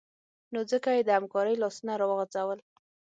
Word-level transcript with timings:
نو 0.53 0.59
ځکه 0.71 0.89
یې 0.95 1.01
د 1.05 1.09
همکارۍ 1.17 1.55
لاسونه 1.57 1.93
راوغځول 2.01 2.59